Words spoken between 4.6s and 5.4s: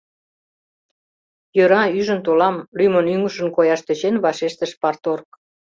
парторг.